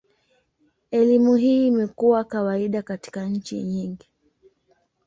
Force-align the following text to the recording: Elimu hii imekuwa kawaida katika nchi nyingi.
Elimu 0.91 1.35
hii 1.35 1.67
imekuwa 1.67 2.23
kawaida 2.23 2.81
katika 2.81 3.25
nchi 3.25 3.63
nyingi. 3.63 4.09